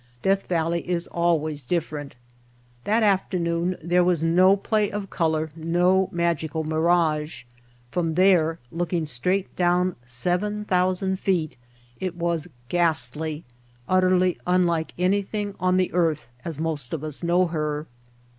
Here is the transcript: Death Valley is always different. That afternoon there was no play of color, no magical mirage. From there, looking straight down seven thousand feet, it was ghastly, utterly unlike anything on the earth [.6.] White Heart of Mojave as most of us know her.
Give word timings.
Death 0.23 0.47
Valley 0.47 0.81
is 0.89 1.05
always 1.05 1.63
different. 1.63 2.15
That 2.85 3.03
afternoon 3.03 3.77
there 3.83 4.03
was 4.03 4.23
no 4.23 4.57
play 4.57 4.89
of 4.89 5.11
color, 5.11 5.51
no 5.55 6.09
magical 6.11 6.63
mirage. 6.63 7.43
From 7.91 8.15
there, 8.15 8.57
looking 8.71 9.05
straight 9.05 9.55
down 9.55 9.95
seven 10.03 10.65
thousand 10.65 11.19
feet, 11.19 11.55
it 11.99 12.15
was 12.15 12.47
ghastly, 12.67 13.45
utterly 13.87 14.39
unlike 14.47 14.95
anything 14.97 15.53
on 15.59 15.77
the 15.77 15.93
earth 15.93 15.93
[.6.] 15.93 15.97
White 15.99 15.99
Heart 15.99 16.13
of 16.15 16.33
Mojave 16.33 16.41
as 16.45 16.59
most 16.59 16.93
of 16.93 17.03
us 17.03 17.21
know 17.21 17.45
her. 17.45 17.85